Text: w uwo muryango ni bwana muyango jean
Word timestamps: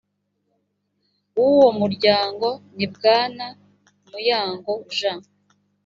w 1.37 1.39
uwo 1.49 1.67
muryango 1.79 2.47
ni 2.77 2.87
bwana 2.93 3.45
muyango 4.09 4.71
jean 4.97 5.21